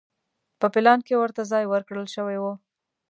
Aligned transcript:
په 0.59 0.67
پلان 0.73 0.99
کې 1.07 1.15
ورته 1.21 1.41
ځای 1.51 1.65
ورکړل 1.67 2.05
شوی 2.15 2.37
و. 2.39 2.45